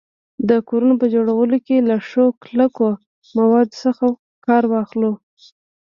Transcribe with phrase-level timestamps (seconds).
[0.49, 2.87] د کورونو په جوړولو کي له ښو کلکو
[3.37, 4.07] موادو
[4.45, 5.11] کار واخلو